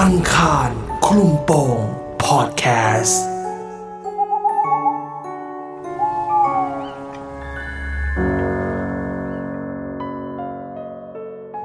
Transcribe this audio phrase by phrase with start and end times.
[0.00, 0.70] อังคาร
[1.06, 1.78] คลุมโปง
[2.24, 2.64] พอดแค
[3.02, 3.22] สต์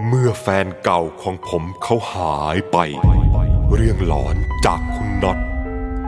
[0.07, 2.78] เมื่อแฟนเก่าของผมเขาหายไป
[3.76, 4.36] เรื่องหลอน
[4.66, 5.39] จากคุณน็อต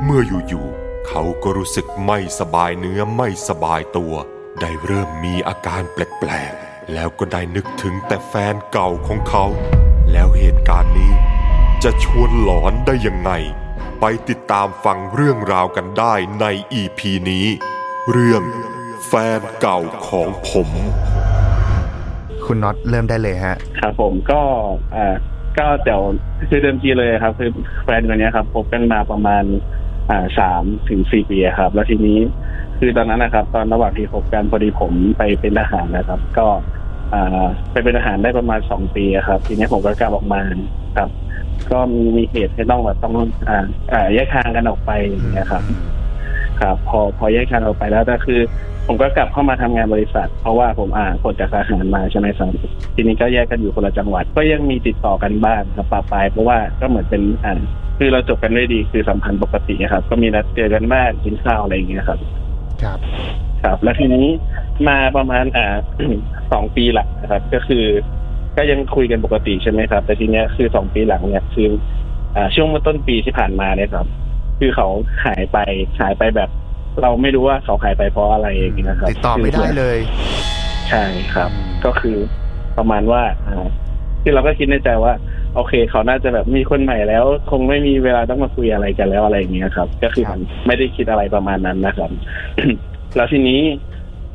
[0.03, 4.13] เมื่ออยู่ๆเขาก็รู้สึกไม่สบายเนื้อไม่สบายตัว
[4.59, 9.45] ได้เริ่มมีอาการแปลกๆ แล้วก็ได้นึกถึงแต่แฟนเก่าของเขา
[10.11, 11.11] แล้วเหตุการณ์นี้
[11.83, 13.31] จะชวนหลอนได้ยังไง
[13.99, 17.45] ไปติดตามฟังเรื่องราวกันได้ในอีพีนี้
[18.11, 18.43] เรื่อง
[19.07, 20.69] แฟนเก่าของผม
[22.45, 24.41] คุณน็อตเริ่มได้เลยฮะ ครับผมก็
[24.95, 25.15] อ่า
[25.57, 26.01] ก็เดี๋ยว
[26.49, 27.49] คือเดิมทีเลยครับ คือ
[27.83, 29.43] แฟนคนเนี้ยครับพบกันมาประมาณ
[30.09, 32.19] อ่าสามถึงสี่ปีครับ แล้วทีนี้
[32.79, 36.80] คือตอนนั้นนะครับ ตอนระหว่างที่คบกันพอดีผมไปเป็นทหารนะครับ ก็อ่า
[37.71, 40.41] ไปเป็นทหารได้ประมาณสองปีครับ ทีนี้ผมก็กลับออกมา
[40.97, 41.09] ครับ
[41.71, 43.13] ก็มีมีเหตุให้ต้องแบบต้อง
[43.49, 45.63] อ่าอ่าแยกทางกันออกไปอย่างเงี้ยครับ
[46.61, 48.39] ครับ พอพอแยกทางออกไปแล้วแต่คือ
[48.87, 52.51] ผมก็กลับเข้ามาทำงานบริษัท เพราะว่าผมอ่านผลจากทหารมาใช่ไหมครับ
[52.95, 57.59] ทีนี้ก็แยกกันอยู่คนละจังหวัด ก็ยังมีติดต่อกันบ้างครับปะปายเพราะว่าก็เหมือนเป็นอ่า
[57.97, 62.19] คือเราจบกันด้วยดีคือสัมพันธ์ปกติครับ ก็มีนัดเจอกันบ้างกินข้าวอะไรอย่างเงี้ยครับ
[62.83, 62.99] ครับ
[63.63, 64.25] ครับ แล้วทีนี้
[64.87, 65.75] มาประมาณอ่า
[66.51, 67.85] สองปีหลังนะครับ ก็คือ
[68.57, 71.69] ก็ยังคุยกันปกติใช่ไหมครับ แต่ทีเนี้ยคือสองปีหลังเนี่ยคือ
[72.35, 74.05] อ่าช่วงเมื่อต้นปีที่ผ่านมาเนี่ยครับ
[74.59, 74.87] คือเขา
[75.25, 75.57] หายไป
[76.01, 76.49] หายไปแบบ
[77.01, 79.97] เราไม่รู้ว่าเขาหายไปเพราะอะไรอย่างเงี้ยครับติดต่อไม่ได้เลย
[80.89, 81.49] ใช่ครับ
[81.85, 82.17] ก็คือ
[82.77, 83.67] ประมาณว่าอ่า
[84.23, 85.13] คือเราก็คิดในใจว่า
[85.55, 92.11] โอเค เขาน่าจะแบบมีคนใหม่แล้ว คงไม่มีเวลาต้องมาคุยอะไรกันแล้วอะไรอย่างเงี้ยครับ ก็คือครับไม่ได้คิดอะไรประมาณนั้นนะครับ
[93.15, 93.61] แล้วทีนี้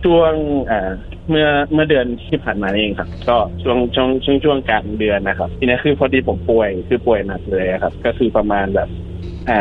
[0.07, 0.35] ช่วง
[0.71, 0.91] อ่า
[1.31, 8.89] เมื่อเมื่อเดือนที่ผ่านมานี่เองครับ ก็ช่วงช่วงช่วงช่วงกลางเดือนนะครับ ทีนี้คือพอดีผมป่วยคือป่วยหนักเลยครับ ก็คือประมาณแบบ
[9.49, 9.61] อ่า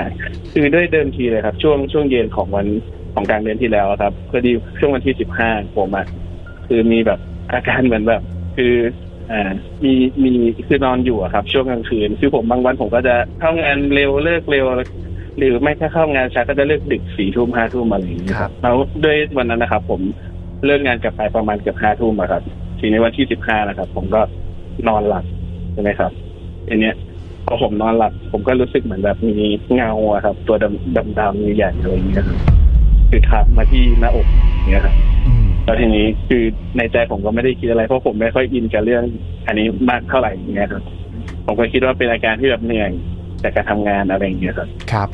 [0.53, 2.67] คือด้วยเดิมทีเลยครับ ช่วงช่วงเย็นของวัน
[3.13, 6.05] ของกลางเดือนที่แล้วครับพอดีช่วงวันที่สิบห้าผมอะ
[6.67, 7.19] คือมีแบบ
[7.51, 8.21] อาการเหมือนแบบ
[8.57, 8.73] คือ
[9.31, 9.51] อ่า
[9.83, 10.31] มีมี
[10.67, 14.65] คือนอนอยู่อะครับ ช่วงกลางคืนคือผมบางวันผมก็จะเข้างานเร็วเลิกเร็ว
[15.37, 20.01] หรือไม่ถ้าเข้างานช้าก็จะเลิกดึกสี่ทุ่มห้าทุ่มอะไรอย่างเงี้ยครับแล้วด้วยวันนั้นนะครับ ผม
[20.65, 22.41] เลิกงานกลับไปประมาณเกือบห้าทุ่มอะครับ
[22.79, 24.21] ทีนี้วันที่สิบห้านะครับ ผมก็
[24.87, 25.25] นอนหลับ
[25.73, 26.11] ใช่ไหมครับ
[26.67, 26.95] ทีเนี้ย
[27.47, 29.37] พอผมนอนหลับ ผมก็รู้สึกเหมือนแบบมี
[29.73, 32.39] เงาอะครับ ตัวดำดำดำใหญ่ๆอะไรอย่างเงี้ยครับ
[33.09, 34.95] คือทับมาที่หน้าอกอย่างเงี้ยครับ
[35.27, 36.43] อืมแล้วทีนี้คือ
[36.77, 39.03] ในใจผมก็ไม่ได้คิดอะไรเพราะผมไม่ค่อยอินกับเรื่อง
[39.47, 40.83] อันนี้มากเท่าไหร่อย่างเงี้ยครับ
[41.45, 42.91] ผมก็คิดว่าเป็นอาการที่แบบเหนื่อย
[43.43, 45.09] จากการทำงานอะไรอย่างเงี้ยครับ ครับ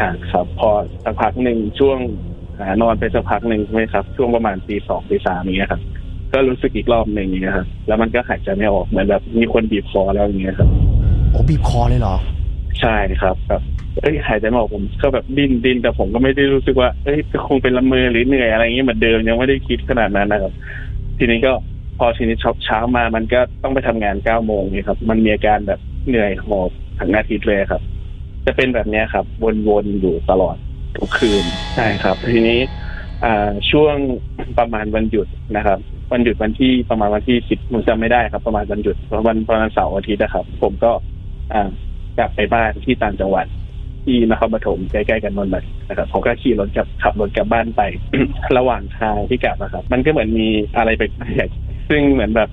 [0.00, 0.70] อ่าครับ พอ
[1.04, 2.33] สักพักหนึ่งช่วงอ่า
[2.82, 5.82] นอนไปสักพักหนึ่งใช่ไหมครับ ช่วงประมาณตีสองตีสามอย่างเงี้ยครับ
[6.32, 10.68] ก็รู้สึกอีกรอบหนึ่งอย่างเงี้ยครับแล้วมันก็หายใจไม่ออกเหมือนแบบมีคนบีบคอแล้วอย่างเงี้ยครับ
[11.30, 12.16] โอ้บีบคอเลยเหรอ
[12.80, 13.62] ใช่ครับแบบ
[14.00, 20.52] เอ้ยหายใจไม่ออกผมก็แบบดิ้นดิ้นแต่ผมก็ไม่ได้รู้สึกว่าเอ้ยคงเป็นละเมอหรือเหนื่อยอะไรอย่างเงี้ยเหมือนเดิมยังไม่ได้คิดขนาดนั้นนะครับ
[21.18, 21.52] ทีนี้ก็
[21.98, 27.82] พอทีนี้เช้าเช้ามา มันก็ต้องไปทำงานเก้าโมงนี่ครับ มันมีอาการแบบเหนื่อยหอบทั้งอาทิตย์เลยครับ
[28.46, 29.24] จะเป็นแบบเนี้ยครับ
[29.68, 30.56] วนๆอยู่ตลอด
[30.98, 31.44] ทุกคืน
[31.74, 32.60] ใช่ครับ ทีนี้
[33.24, 33.96] อ่าช่วง
[34.58, 35.78] ประมาณวันหยุดนะครับ
[36.12, 38.96] วันหยุดวันที่ประมาณวันที่สิบผมจำไม่ได้ครับ ประมาณวันหยุด
[39.28, 40.90] วันประมาณเสาร์อาทิตย์นะครับ ผมก็
[41.52, 41.68] อ่า
[42.18, 43.46] กลับไปบ้านที่ต่างจังหวัด
[44.04, 47.82] ที่นครปฐมใกล้ๆกันนนท์แบบนะครับผมก็ขี่รถกลับขับรถกลับบ้านไป
[48.58, 52.50] ระหว่างทางที่กลับนะครับ มันก็เหมือนมีอะไรแปลกๆซึ่งเหมือนแบบ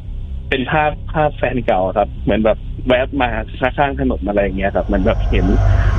[0.51, 2.57] เป็นภาพภาพแฟนเก่าครับ เหมือนแบบ
[2.87, 3.29] แวบมา
[3.59, 5.45] ข้างๆถนนอะไรอย่างเงี้ยครับเหมือนแบบเห็น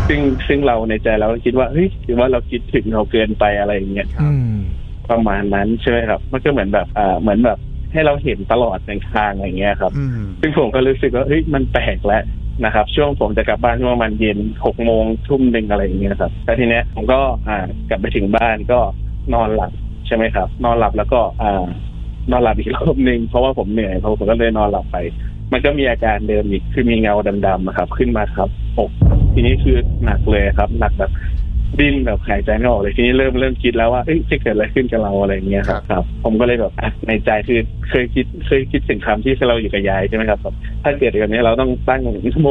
[0.09, 4.57] ซึ่งซึ่งเราในใจเราก็คิดว่าเฮ้ยหรือว่าเราคิดถึงเราเกินไปอะไรอย่างเงี้ยอืม
[5.11, 7.59] ประมาณนั้นใช่ไหมครับ มันก็เหมือนแบบอ่าเหมือนแบบ
[7.93, 12.23] ให้เราเห็นตลอดในทางอะไรอย่างเงี้ยครับอืมซึ่งผมก็รู้สึกว่าเฮ้ยมันแปลกแล้ว
[12.65, 17.59] นะครับ ช่วงผมจะกลับบ้านช่วงประมาณเย็นหกโมงทุ่มหนึ่งอะไรอย่างเงี้ยครับแล้วทีเนี้ยผมก็อ่า
[17.89, 18.79] กลับไปถึงบ้านก็
[19.35, 19.73] นอนหลับ
[20.07, 21.65] ใช่ไหมครับ นอนหลับแล้วก็อ่า
[22.31, 24.97] นอนหลับอีกรอบหนึ่งเพราะว่าผมเหนื่อยเพราะผมก็เลยนอนหลับไป
[25.53, 27.15] มันก็มีอาการเดิมอีกคือมีเงา
[27.47, 28.49] ดำๆอะครับ ขึ้นมาครับ
[28.79, 28.91] อก
[29.33, 31.13] ทีนี้คือหนักเลยครับ หนักแบบ
[31.79, 42.49] ดิ้นแบบหายใจไม่ออกเลยทีนี้เริ่มเริ่มคิดแล้วว่าเอ้ยจะเกิดอะไรขึ้นกับเราอะไรอย่างเงี้ยครับครับ ผมก็เลยแบบอะในใจคือเคยคิดเคยคิดถึงคำที่เราอยู่กับยายใช่ไหมครับแบบถ้าเกิดแบบนี้เราต้องตั้งนโม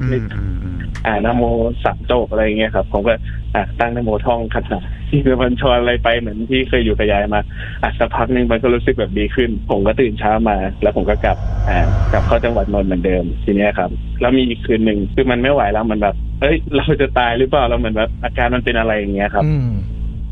[0.00, 1.42] อืมอืมอืมอ่านโม
[1.84, 3.12] สามจบอะไรอย่างเงี้ยครับ ผมก็
[3.54, 7.40] อะตั้งนโมท่องคาถา ที่คือมันชวนอะไรไปเหมือนที่เคยอยู่กับยายมา
[7.82, 11.36] อะสักพักหนึ่งมันก็รู้สึกแบบดีขึ้น ผมก็ตื่นเช้ามา แล้วผมก็กลับ
[11.68, 11.78] อ่า
[12.12, 13.90] กลับเข้าจังหวัดนนท์เหมือนเดิมทีเนี้ยครับ
[14.20, 19.70] แล้วมีอีกคืนหนึ่งคือมันไม่ไหวแล้วมันแบบเอ้ย เราจะตายหรือเปล่าเราเหมือนแบบอาการมันเป็นอะไรอย่างเงี้ยครับอืม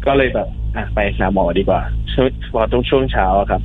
[0.06, 1.80] ก็เลยแบบอะไปหาหมอดีกว่า
[2.12, 3.62] ช่วงพอตรงช่วงเช้าอะครับ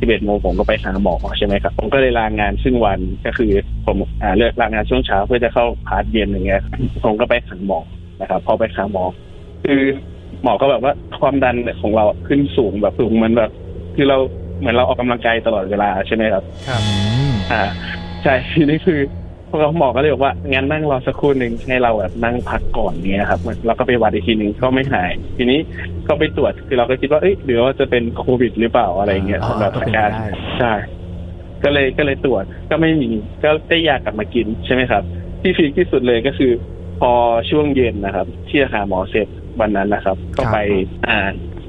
[0.00, 3.52] 11โมงผมก็ไปหาหมอใช่ไหมครับผมก็เลยลางานครึ่งวันก็คือ
[3.86, 6.62] ผมอ่าเลือกลางานช่วงเช้าเพื่อจะเข้าพาร์ทเย็นอย่างเงี้ย
[7.04, 7.80] ผมก็ไปหาหมอ
[8.20, 9.04] นะครับพอไปหาหมอ
[9.64, 9.82] คือ
[10.42, 13.50] หมอก็แบบว่าความดันของเราขึ้นสูงแบบสูงเหมือนแบบ
[13.96, 14.18] คือเรา
[14.58, 16.82] เหมือนเราออกกำลังกายตลอดเวลาใช่ไหมครับ ครับ
[17.52, 17.62] อ่า
[18.22, 18.98] ใช่ทีนี้คือ
[19.48, 25.58] พวกเราหมอก็เลยบอกว่างั้นนั่งรอสักครู่หนึ่งให้เราแบบนั่งพักก่อนเนี้ยครับเราก็ไปวัดอีกทีหนึ่งก็ไม่หาย ทีนี้
[26.08, 30.26] ก็ไปตรวจคือเราก็คิดว่าเอ้ยหรือว่าจะเป็นโควิดหรือเปล่าอะไรเงี้ยอ๋อสำหรับก็อาเป็นการไปได้
[30.58, 30.72] ใช่
[31.64, 33.08] ก็เลยก็เลยตรวจก็ไม่มี
[33.44, 35.02] ก็ได้ยากลับมากินใช่ไหมครับ
[35.40, 36.52] ที่พีคที่สุดเลยก็คือ
[37.00, 37.12] พอ
[37.50, 39.28] ช่วงเย็นนะครับ ที่จะหาหมอเสร็จ
[39.60, 40.58] วันนั้นนะครับ ก็ไป
[41.08, 41.18] อ่า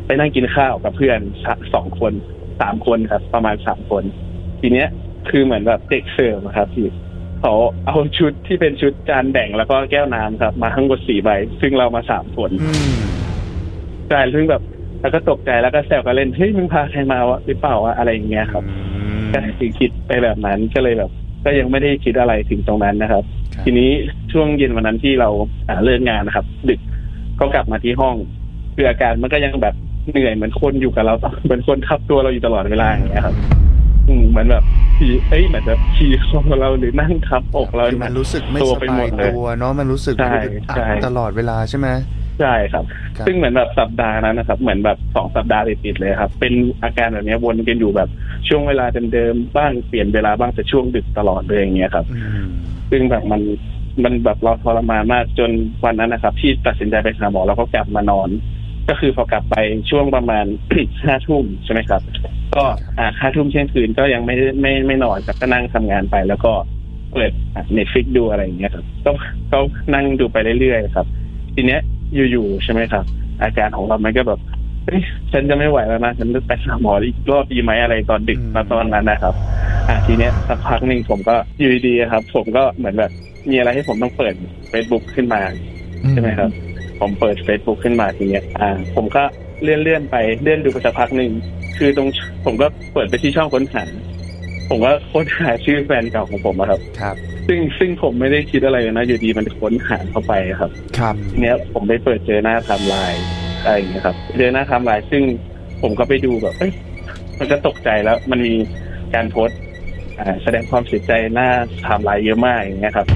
[0.06, 2.13] ไปนั่งกินข้าวกับเพื่อนสักสองคน
[2.62, 4.04] สามคนครับ ประมาณสามคน
[4.62, 4.88] ทีเนี้ย
[5.30, 6.88] คือเหมือนแบบเด็กเสิร์ฟอะครับพี่
[7.42, 7.54] เขา
[7.88, 11.30] เอาชุดที่เป็นชุดจานแบ่งแล้วก็แก้วน้ำครับ มาทั้งหมดสี่ใบ
[11.62, 13.00] ซึ่งเรามาสามคนอืม
[14.10, 14.62] ใช่ซึ่งแบบ
[15.01, 18.63] แล้วก็ตกใจแล้วก็แซวกันเล่นเฮ้ยมึงพาใครมาวะหรือเปล่าวะอะไรอย่างเงี้ยครับ
[19.34, 21.12] ก็คือคิดไปแบบนั้นก็เลยแบบ
[21.45, 23.24] ก็ยังไม่ได้คิดอะไรถึงตรงนั้นนะครับ
[23.56, 23.89] ครับทีนี้
[24.31, 25.30] ช่วงเย็นวันนั้นที่เรา
[25.68, 26.80] อ่าเลิกงานนะครับ ดึก
[27.41, 28.15] ก็กลับมาที่ห้อง
[28.75, 29.75] คืออาการมันก็ยังแบบ
[30.09, 33.35] เหนื่อยเหมือนคนอยู่กับเราเหมือนคนทับตัวเราอยู่ตลอดเวลาอย่างเงี้ยครับ
[34.07, 34.63] อืมเหมือนแบบ
[34.97, 41.88] ขี่เอ้ยเหมือนแบบขี่คอเราหรือนั่งทับอกเราคือมันรู้สึกไม่ตัวสไปหมบายดเลยตัวเนาะมันรู้สึกใช่อึดอัดใช่ตลอดเวลาใช่ไหม
[42.39, 42.85] ใช่ครับ
[43.17, 46.53] ครับ ซึ่งเหมือนแบบสัปดาห์นั้นนะครับ เหมือนแบบสองสัปดาห์ติดๆเลยครับ เป็น
[46.83, 48.09] อาการแบบเนี้ยวนกันอยู่แบบ
[48.47, 52.47] ช่วงเวลาเดิมๆบ้างเปลี่ยนเวลาบ้างแต่ช่วงดึกตลอดเลยอย่างเงี้ยครับอืม
[52.91, 53.41] ซึ่งแบบมัน
[54.03, 55.51] มันแบบเราทรมานมากจน
[55.85, 58.29] วันนั้นนะครับ ที่ตัดสินใจไปหาหมอเราก็กลับมานอน
[58.89, 59.55] ก็คือพอกลับไป
[59.89, 60.45] ช่วงประมาณ
[61.03, 62.01] ห้าทุ่มใช่ไหมครับ
[62.55, 62.63] ก็
[62.99, 66.51] อ่าห้าทุ่มเที่ยงคืนก็ยังไม่ได้ไม่ไม่นอนครับก็นั่งทำงานไป แล้วก็
[67.13, 67.31] เปิด
[67.73, 69.11] เน็ตฟิกดูอะไรอย่างเงี้ยครับก็
[69.51, 69.59] ก็
[69.93, 71.07] นั่งดูไปเรื่อยๆครับ
[71.55, 71.81] ทีเนี้ย
[72.31, 73.05] อยู่ๆใช่ไหมครับ
[73.41, 74.39] อาการของเรามันก็แบบ
[74.85, 75.01] เฮ้ย
[75.31, 79.33] ฉันจะไม่ไหวแล้วนะฉันจะไปหาหมออีกรอบดีไหมอะไรตอนดึกมาตอนนั้นนะครับ
[79.88, 83.11] อะทีเนี้ยสักพักหนึ่งผมก็อยู่ดีๆครับ ผมก็เหมือนแบบ
[83.49, 84.33] มีอะไรให้ผมต้องเปิด
[84.71, 85.41] Facebook ขึ้นมา
[86.11, 86.49] ใช่ไหมครับ
[86.99, 89.23] ผมเปิด Facebook ขึ้นมาทีเนี้ยอ่า ผมก็
[89.61, 91.31] เลื่อนเลื่อนๆไปเลื่อนดูไปสักพักหนึ่ง
[91.77, 92.07] คือตรง
[92.45, 93.83] ผมก็เปิดไปที่ช่องค้นหา
[94.69, 97.15] ผมก็ค้นหาชื่อแฟนเก่าของผมอะครับ ครับ
[97.47, 103.23] ซึ่งซึ่งผมไม่ได้คิดอะไรเลยนะอยู่ดีๆ มันค้นหาเข้าไปครับ ครับทีเนี้ยผมไปเปิดเจอหน้าไทม์ไลน์
[103.63, 105.23] อะไรอย่างเงี้ยครับเจอหน้าไทม์ไลน์ซึ่ง
[105.81, 106.73] ผมก็ไปดูแบบเอ้ย
[107.39, 108.53] มันก็ตกใจแล้ว มันมี
[109.15, 109.59] การโพสต์
[110.19, 111.49] อ่าแสดงความเสียใจหน้า
[111.81, 113.07] ไทม์ไลน์เยอะมากอย่างเงี้ยครับ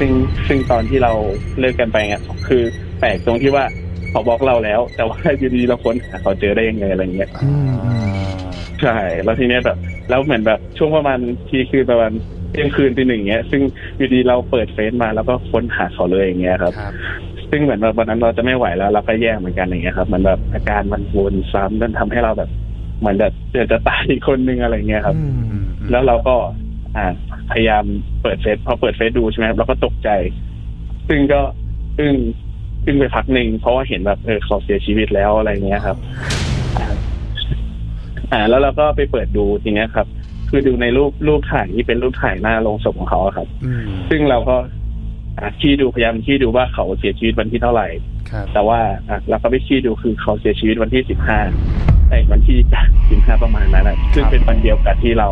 [0.00, 0.12] ซึ่ง
[0.48, 1.12] ซึ่งตอนที่เรา
[1.60, 2.62] เลิกกันไปเนี่ยคือ
[3.00, 3.64] แปลกตรงที่ว่า
[4.10, 7.92] เขาบล็อกเราแล้ว แต่ว่าอยู่ดีๆ เราค้นหาเขาเจอได้ยังไงอะไรเงี้ยอืมอื
[8.34, 8.36] ม
[8.82, 9.78] ใช่แล้วทีเนี้ยแบบ
[10.10, 11.18] แล้วเหมือนแบบช่วงประมาณ
[11.48, 12.12] ทีคือประมาณ
[12.52, 13.62] เที่ยงคืนตีหนึ่งเงี้ย ซึ่ง
[13.96, 16.92] อยู่ดีเราเปิดเฟซมาแล้วก็ค้นหาเขาเลยอย่างเงี้ยครับครับ
[17.50, 22.50] ซึ่งเหมือนแบบวันนั้นเราจะไม่ไหวแล้ว เราก็แย่เหมือนกันอย่างเงี้ยครับเหมือนแบบอาการมันวนซ้ำจนทำให้เราแบบ
[23.00, 25.56] เหมือนแบบเดี๋ยวจะตายอีกคนนึงอะไรเงี้ยครับอืมอื
[25.86, 26.34] มแล้วเราก็
[26.96, 27.06] อ่า
[27.50, 27.84] พยายาม
[28.22, 30.08] เปิดเฟซพอเปิดเฟซดูใช่ไหมครับเราก็ตกใจ
[31.08, 31.40] ซึ่งก็
[31.98, 32.12] ซึ่ง
[32.84, 35.96] ซึ่งไปพักหนึ่งเพราะว่าเห็นแบบเออเขาเสียชีวิตแล้วอะไรเงี้ยครับ
[36.78, 36.88] อ่า
[38.32, 40.06] อ่า แล้วเราก็ไปเปิดดูทีเนี้ยครับ
[40.48, 44.56] คือดูในรูปรูปถ่ายที่เป็นรูปถ่ายหน้าโรงศพของเขาอะครับอืมซึ่งเราก็
[45.38, 47.88] อ่าขี้ดูพยายามขี้ดูว่าเขาเสียชีวิตวันที่เท่าไหร่
[48.30, 51.38] ครับแต่ว่าอะเราก็ไปชี้ดูคือเขาเสียชีวิตวันที่สิบห้า
[52.08, 52.58] ไอ้วันที่
[53.10, 55.28] สิบห้าประมาณนั้นนะซึ่งเป็นวันเดียวกับที่เรา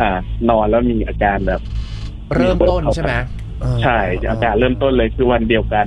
[0.00, 0.10] อ่า
[0.50, 1.60] นอนแล้วมีอาการแบบ
[2.36, 3.14] เริ่มต้นใช่ไหม
[3.60, 3.98] เออใช่
[4.30, 5.86] อาการเริ่มต้นเลยคือวันเดียวกัน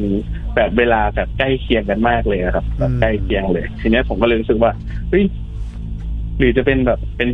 [0.56, 4.72] แบบเวลาแบบใกล้เคียงกันมากเลยนะครับแบบใกล้เคียงเลย ทีเนี้ยผมก็เลยรู้สึกว่า
[5.10, 5.24] เฮ้ย
[6.38, 7.30] หรือจะเป็นแบบเป็น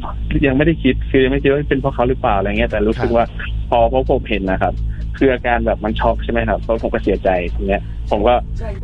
[0.48, 3.26] ยังไม่ได้คิดคือยังไม่คิดว่าเป็นเพราะเขาหรือเปล่าอะไรเงี้ยแต่รู้สึกว่า
[3.70, 4.74] พอพอผมเห็นนะครับ
[5.18, 7.82] คืออาการแบบมันช็อกใช่ไหมครับเพราะผมก็เสียใจทีเนี้ย
[8.12, 8.34] ผมก็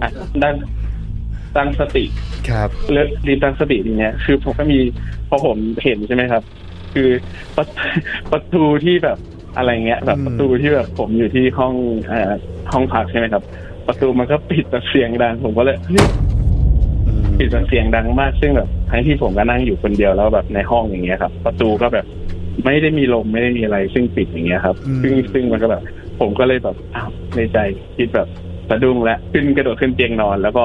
[0.02, 0.10] อะ
[0.44, 0.56] ตั้ง
[1.56, 2.06] ตั้งสติ
[2.50, 4.80] ครับเลิกรีบตั้งสติทีเนี้ย คือผมก็มี
[5.30, 6.44] พอผมเห็นใช่ไหมครับ
[6.98, 7.12] คือ
[7.58, 7.66] ประ
[8.32, 9.18] ประตูที่แบบ
[9.58, 11.74] อะไรเงี้ย แบบอืมประตูที่แบบผมอยู่ที่ห้อง
[12.08, 12.32] เอ่อ
[12.72, 13.44] ห้องพักใช่ไหมครับ
[13.88, 16.08] ประตูมันก็ปิดแบบเสียงดังผมก็เลยเฮ้ย
[17.08, 22.06] อืมปิดแบบเสียงดังมากซึ่งแบบทั้งที่ผมก็นั่งอยู่คนเดียวแล้วแบบในห้องอย่างเงี้ยครับ ประตูก็แบบ
[22.66, 25.82] ไม่ได้มีลมไม่ได้มีอะไรซึ่งปิดอย่างเงี้ยครับ ซึ่งซึ่งมันก็แบบ
[26.20, 27.58] ผมก็เลยแบบอ้าวในใจ
[27.98, 28.28] คิดแบบ
[28.70, 30.64] สะดุ้งและขึ้นกระโดดขึ้นเตียงนอน แล้วก็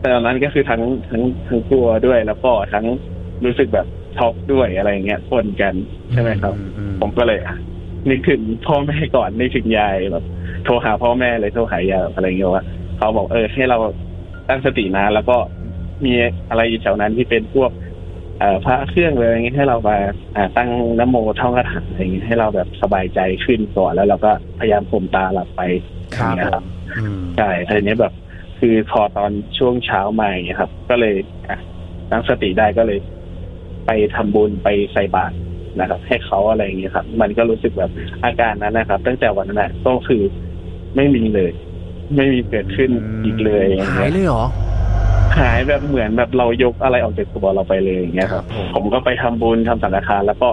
[0.00, 2.84] แต่ตอนนั้นก็คือทั้งทั้งทั้งกลัวด้วย แล้วก็ทั้ง
[3.44, 3.86] รู้สึกแบบ
[4.16, 5.74] ช็อกด้วยอะไรเงี้ยปนกัน
[6.12, 6.54] ใช่ไหมครับ
[7.00, 7.56] ผมก็เลยอะ
[8.10, 10.24] นึกถึงพ่อแม่ก่อนนึกถึงยายแบบ
[10.64, 12.64] โทรหาพ่อแม่เลยโทรหายายอะไรเงี้ยว่า
[12.96, 13.78] เขาบอกเออให้เรา
[14.48, 15.36] ตั้งสตินะแล้วก็
[16.04, 16.12] มี
[16.50, 17.70] อะไรอยู่แถวนั้นที่เป็นพวก
[18.64, 19.96] พระเครื่องเลยอะไรเงี้ยให้เรามา
[20.56, 25.60] ตั้งนโมท่องคาถาอะไรเงี้ยให้เราแบบสบายใจขึ้นก่อนแล้วเราก็พยายามข่มตาหลับไป
[26.16, 26.64] ครับอย่างเงี้ยครับ
[26.98, 28.12] อืมใช่ทีนี้แบบ
[28.60, 31.14] คือพอตอนช่วงเช้ามาอย่างเงี้ยครับ ก็เลย
[32.10, 32.98] ตั้งสติได้ก็เลย
[33.90, 35.34] ไปไปทำบุญไปใส่บาตร
[35.80, 37.90] นะครับ ให้เขาอะไรอย่างเงี้ยครับ มันก็รู้สึกแบบ
[38.24, 40.22] อาการนั้นนะครับ ตั้งแต่วันนั้นนะก็คือ
[40.96, 41.52] ไม่มีเลย
[42.16, 42.90] ไม่มีเกิดขึ้น
[43.24, 44.44] อีกเลยองหาเงี้ยเลยเหรอ
[45.38, 48.44] หายแบบเหมือนแบบเรายกอะไรออกจากตัวเราไปเลยอย่างเงี้ยครับ
[48.74, 50.48] ผมก็ไปทำบุญทำสังฆทานแล้วก็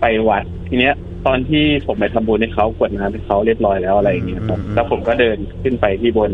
[0.00, 0.94] ไปวัดทีเนี้ย
[1.26, 6.30] ตอนที่ผมไปทำบุญให้เขากวดน้ำให้เขาเรียบร้อยแล้วอะไรอย่างเงี้ยครับอืมแล้วผมก็เดินขึ้นไปที่บน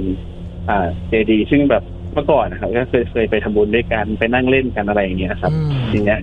[0.69, 1.83] อ่า เจดีย์ซึ่งแบบ
[2.15, 6.21] เมื่อก่อนนะครับก็เคยเคยไปทำบุญด้วยกันไปนั่งเล่นกันอะไรอย่างเงี้ยครับอืมทีเนี้ย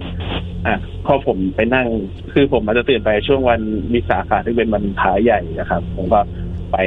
[0.66, 0.76] อะ
[1.06, 1.88] พอผมไปนั่ง
[2.34, 3.62] คือผมอาจจะตื่นไปช่วงวัน
[3.94, 6.20] วิสาขะที่เป็นวันพระใหญ่นะครับ ผมก็
[6.72, 6.78] ไป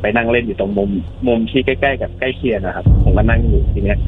[0.00, 0.90] ไปนั่งเล่นอยู่ตรงมุม
[1.26, 3.98] มุมที่ใกล้ๆกับใกล้เคียงนะครับ ผมก็นั่งอยู่ทีเนี้ย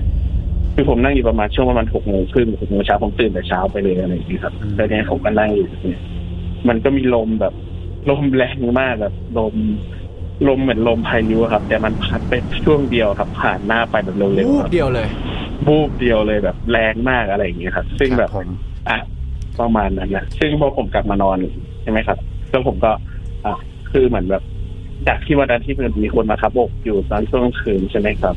[0.74, 6.00] คือผมนั่งอยู่ประมาณช่วงประมาณหกโมงครึ่งหกโมงเช้าผมตื่นแต่เช้าไปเลยอะไรอย่างนี้ยครับแล้วเนี้ยผมก็นั่งอยู่เนี่ย
[6.68, 7.54] มันก็มีลมแบบ
[8.10, 9.54] ลมแรงมากแบบลม
[10.48, 12.32] ลมเหมือนลมพายุอะครับ แต่มันพัดไป
[12.64, 15.08] ช่วงเดียวครับ ผ่านหน้าไปแบบเร็ววูๆบครับเดียวเลย
[15.66, 18.48] บูบเดียวเลยแบบแรงมากอะไรอย่างเงี้ยครับ ซึ่งแบบครับผม
[18.88, 18.98] อะ
[19.60, 21.36] ประมาณนั้นนะซึ่งพอผมกลับมานอน
[21.82, 22.18] ใช่ไหมครับ
[22.50, 22.90] แล้วผมก็
[23.46, 23.54] อะ
[23.90, 24.42] คือเหมือนแบบ
[25.08, 28.34] จากที่วันนั้นที่มันมีคนมาทับอกอยู่ตอนช่วงกลางคืนใช่ไหมครับ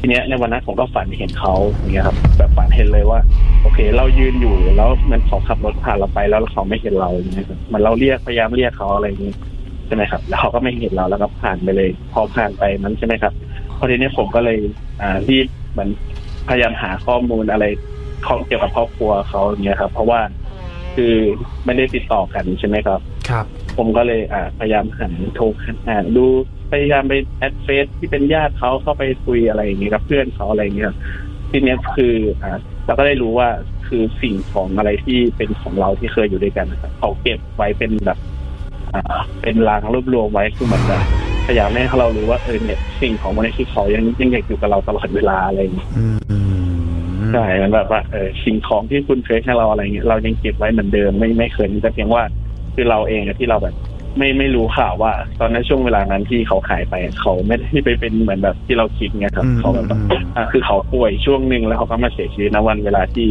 [0.00, 3.20] ทีเนี้ยในวันนั้นผมก็ฝันเห็นเขาอย่างเงี้ยครับ แบบฝันเห็นเลยว่า
[3.62, 9.36] โอเค เรายืนอยู่แล้วมันเขาขับรถผ่านเราไปแล้วเขาไม่เห็นเราอย่างเงี้ยครับมันเราเรียกพยายามเรียกเขาอะไรอย่างเงี้ย
[9.86, 13.32] ใช่ไหมครับ แล้วเขาก็ไม่เห็นเราแล้วก็ผ่านไปเลย พอผ่านไปนั้นใช่ไหมครับ
[13.78, 14.58] พอทีนี้ผมก็เลย
[15.00, 15.90] อ่ารีบเหมือน
[16.48, 17.64] พยายามหาข้อมูลอะไร
[18.26, 20.20] ของเกี่ยวกับครอบครัวเขาอย่างเงี้ยครับ เพราะว่า
[20.96, 21.14] คือ
[21.64, 25.44] ไม่ได้ติดต่อกันใช่ไหมครับ ครับ ผมก็เลยอ่าพยายามหันโทร
[25.86, 26.26] หาดู
[26.72, 30.92] พยายามไปแอดเฟซที่เป็นญาติเขาเข้าไปคุยอะไรอย่างเงี้ยกับเพื่อนเขาอะไรอย่างเงี้ย
[31.50, 33.48] ทีเนี้ยคืออ่าเราก็ได้รู้ว่า
[33.88, 38.33] คือสิ่งของอะไรที่เป็นของเราที่เคยอยู่ด้วยกันนะครับเขาเก็บไว้เป็นแบบอ่า
[39.42, 41.02] เป็นรางรวบรวมไว้คือเหมือนแบบ
[41.46, 46.38] พยายามให้เรารู้ว่าเออเนี่ยสิ่งของมันนี้คือเขายังยังอยากอยู่กับเราตลอดเวลาอะไรอย่างเงี้ยอืมอื
[47.28, 52.22] มใช่มันแบบว่าเออสิ่งของที่คุณเคยให้เราอะไรเงี้ยเรายังเก็บไว้เหมือนเดิมไม่ไม่เคยแต่เพียงว่า
[52.74, 53.74] คือเราเองอะที่เราแบบ
[54.18, 63.28] ไม่ไม่รู้ข่าวว่า ตอนนั้นช่วงเวลานั้นที่เขาหายไปอะเขาไม่ได้ไปเป็นเหมือนแบบที่เราคิดไงครับอืมเขาแบบว่าอืมอะคือเขาป่วยช่วงหนึ่งแล้วเขาก็มาเสียชีวิตนะวันเวลาที่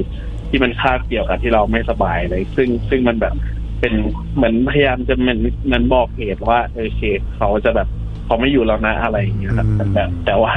[0.50, 3.34] ที่มันคาบเกี่ยวกับที่เราไม่สบายเลย ซึ่งซึ่งมันแบบ
[3.84, 4.00] เป็น
[4.36, 5.38] เหมือนพยายามจะเหมัน
[5.68, 7.88] เหมันบอกเหตุว่าเออเคสเขาจะแบบ
[8.26, 10.54] เขาไม่อยู่แล้วนะอะไรอย่างเงี้ยครับแต่แบบแต่ว่า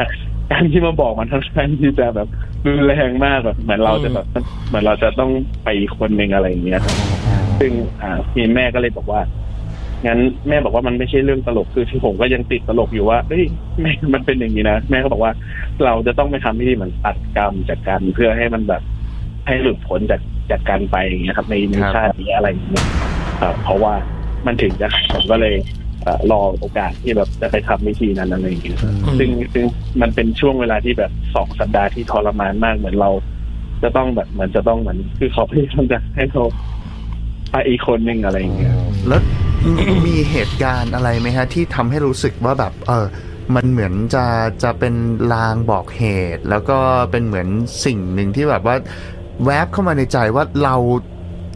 [0.50, 2.28] การที่มาบอกมันทั้งท่านที่จะแบบ
[2.66, 4.26] รุนแรงมากแบบเหมือนเราจะแบบ
[4.68, 5.30] เหมือนเราจะต้อง
[5.64, 6.96] ไปอีกคนหนึ่งอะไรอย่างเงี้ยครับ
[7.60, 9.20] ซึ่งอ่าทีแม่ก็เลยบอกว่า
[10.06, 10.18] งั้น
[10.48, 13.44] แม่บอกว่ามันไม่ใช่เรื่องตลกคือที่ผมก็ยังติดตลกอยู่ว่าเฮ้ย
[13.82, 15.32] แม่มันเป็นอย่างนี้นะแม่ก็บอกว่า
[15.84, 18.82] เราจะต้องไปทำพิธีเหมือนตัดกรรมจากกันเพื่อให้มันแบบ
[19.46, 22.86] ให้หลุดพ้นจาก จากกันไปอย่างเงี้ยครับในในครับชาตินี้อะไรอย่างเงี้ย
[23.42, 23.94] ครับเพราะว่า
[24.46, 25.54] มันถึงจะผมก็เลย
[26.02, 29.64] เอ่อรอโอกาสที่แบบจะไปทำพิธีนั้นอะไรอย่างเงี้ยครับอืมซึ่งซึ่ง
[30.00, 33.10] มันเป็นช่วงเวลาที่แบบสองสัปดาห์ที่ทรมานมากเหมือนเรา
[33.82, 36.44] จะต้องแบบเหมือนจะต้องเหมือนคือเขาพยายามจะให้เขา
[37.50, 38.74] ไปอีกคนหนึ่งอะไรอย่างเงี้ย
[39.08, 39.20] แล้ว
[40.08, 43.06] มีเหตุการณ์อะไรไหมฮะ ที่ทำให้รู้สึกว่าแบบ เออ
[43.54, 44.24] มันเหมือนจะ
[44.62, 44.94] จะเป็น
[45.32, 46.02] ลางบอกเห
[46.36, 46.78] ตุ แล้วก็
[47.10, 47.48] เป็นเหมือน
[47.84, 48.76] สิ่งหนึ่งที่แบบว่า
[49.44, 50.76] แวบเข้ามาในใจว่าเรา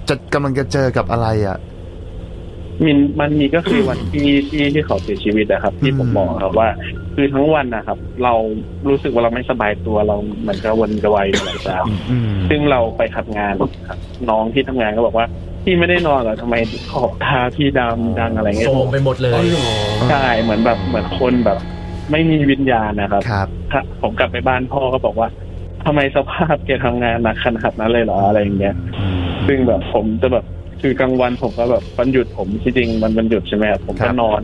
[0.08, 1.58] จะกำลังจะเจอกับอะไรอะ
[2.84, 6.68] มันมันมีก็คือวันที่ที่ที่เขาเสียชีวิตนะครับ ที่ผมอืมบอกครับว่า
[7.14, 8.34] คือทั้งวันนะครับ เรา
[8.88, 11.78] รู้สึกว่าเราไม่สบายตัวเราเหมือนกระวนกระวายอยู่หลายเช้า
[12.10, 13.54] อืมซึ่งเราไปทำงาน
[13.88, 13.99] ครับ
[14.30, 15.26] น้องที่ทำงานก็บอกว่า
[15.64, 16.54] พี่ไม่ได้นอนเหรอทำไม
[16.92, 19.32] ขอบตาพี่ดำดังอะไรเงี้ยโศกไปหมดเลย
[20.10, 21.58] ใช่เหมือนแบบเหมือนคนแบบ
[22.10, 25.28] ไม่มีวิญญาณนะครับครับถ้าผมกลับไปบ้านพ่อก็บอกว่า
[25.84, 28.75] ทำไมสภาพแกทำงานหนักขนาดนั้นเลยเหรออะไรอย่างเงี้ย
[29.46, 30.44] ซึ่งแบบผมจะแบบ
[30.80, 34.40] คือกลางวันผมก็แบบวันหยุดผมที่จริงมันวันหยุดใช่ไหมครับผมครัก็บนอน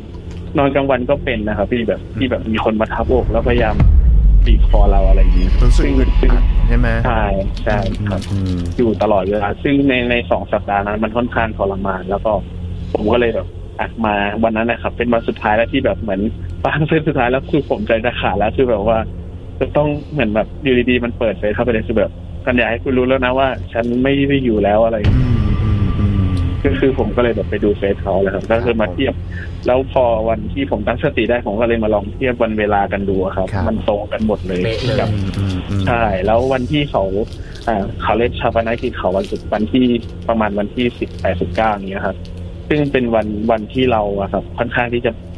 [0.58, 3.76] นอนกลางวันก็เป็นนะครับพี่แบบที่แบบมีคนมาทับอกแล้วพยายาม
[4.46, 7.22] บีบคอเราอะไรอย่างเงี้ยรู้สึกซึ่งอึดซึ่งอัดใช่ไหมใช่
[7.64, 7.78] ใช่
[8.08, 12.32] ครับอืมอยู่ตลอดเวลาซึ่งในในสองสัปดาห์นั้นมันค่อนข้างทรมาน แล้วก็
[12.92, 13.46] ผมก็เลยแบบ
[13.80, 14.14] อัดมา
[14.44, 16.20] วันนั้นนะครับ เป็นวันสุดท้ายแล้วที่แบบเหมือน
[16.64, 18.98] ฟางเส้นสุดท้ายแล้วคือผมใจจะขาดแล้วคือแบบว่า
[19.60, 22.10] จะต้องเหมือนแบบอยู่ดีๆมันเปิดเฟซเข้าไปเลยคือแบบ
[22.46, 26.16] กันอยากให้คุณรู้แล้วนะว่า ฉันไม่ได้อยู่แล้วอะไรอย่างเงี้ยอืมอืมอืม
[26.64, 29.14] ก็คือผมก็เลยแบบไปดูเฟซเขาแล้วครับก็คือมาเทียบ
[29.66, 37.02] แล้วพอวันที่ผมตั้งสติได้ผมก็เลยมาลองเทียบวันเวลากันดูอะครับครับ มันตรงกันหมดเลยเป๊ะเลยกับอืมอืมอืมใช่ แล้ววันที่เขา
[37.68, 39.84] อ่าเขาเล่นชาปนกิจเขาวันสุดวันที่
[40.28, 42.16] ประมาณวันที่สิบแปดสิบเก้านี้ยครับ
[42.68, 45.35] ซึ่งเป็นวันวันที่เราอะครับ ค่อนข้างที่จะอ่า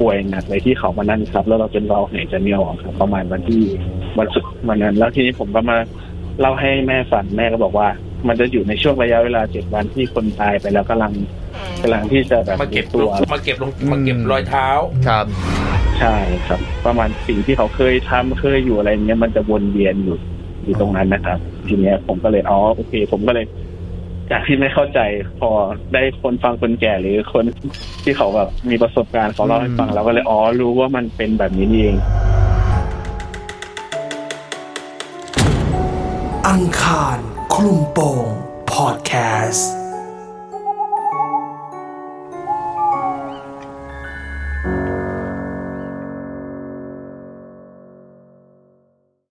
[0.00, 3.62] ป่วยหนักเลยที่เขามานั่นครับ แล้วเราจนเราหายใจไม่ออกครับประมาณวันที่
[4.18, 5.76] วันสุดวันนั้น แล้วทีนี้ผมก็มา
[6.40, 7.88] เล่าให้แม่ฟังแม่ก็บอกว่า
[8.28, 11.12] มันจะอยู่ในช่วงระยะเวลาเจ็ดวันที่คนตายไปแล้วกำลัง
[11.82, 14.68] กำลังที่จะแบบมาเก็บตัวมาเก็บลงมาเก็บรอยเท้า
[15.08, 15.26] ครับ
[16.00, 20.16] ใช่ครับ ประมาณสิ่งที่เขาเคยทำเคยอยู่อะไรเงี้ยมันจะวนเวียนอยู่
[20.64, 21.38] อยู่ตรงนั้นนะครับ
[21.68, 23.46] ทีเนี้ยผมก็เลยอ๋อโอเค ผมก็เลย
[24.30, 25.00] จากที่ไม่เข้าใจ
[25.40, 25.50] พอ
[25.92, 27.44] ได้คนฟังคนแก่หรือคน
[28.04, 31.96] ที่เขาแบบมีประสบการณ์เขาเล่าให้ฟังเราก็เลยอ๋อรู้ว่ามันเป็นแบบนี้นี่เอง
[36.48, 37.18] อังคาร
[37.54, 38.26] คลุมโปง
[38.72, 39.12] พอดแค
[39.48, 39.81] สต์